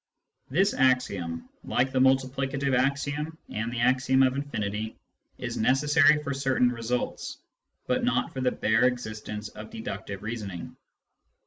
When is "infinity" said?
4.35-4.97